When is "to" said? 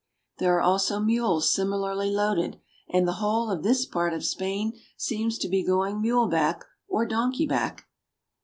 5.37-5.47